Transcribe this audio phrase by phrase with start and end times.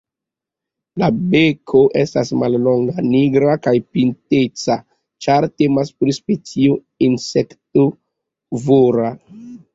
[1.01, 4.79] La beko estas mallonga, nigra kaj pinteca,
[5.27, 6.81] ĉar temas pri specio
[7.11, 9.15] insektovora.